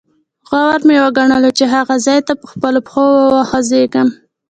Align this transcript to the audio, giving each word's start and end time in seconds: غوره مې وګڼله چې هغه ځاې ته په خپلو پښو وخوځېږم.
غوره 0.49 0.79
مې 0.87 0.97
وګڼله 1.03 1.49
چې 1.57 1.65
هغه 1.73 1.95
ځاې 2.05 2.19
ته 2.27 2.33
په 2.39 2.45
خپلو 2.51 2.79
پښو 2.85 3.05
وخوځېږم. 3.35 4.07